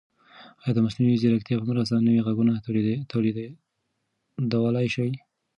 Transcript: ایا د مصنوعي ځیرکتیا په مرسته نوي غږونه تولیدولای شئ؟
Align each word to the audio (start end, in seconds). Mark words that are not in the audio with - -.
ایا 0.61 0.71
د 0.75 0.79
مصنوعي 0.85 1.17
ځیرکتیا 1.21 1.55
په 1.59 1.65
مرسته 1.71 2.05
نوي 2.07 2.21
غږونه 2.27 2.51
تولیدولای 3.13 4.87
شئ؟ 4.95 5.09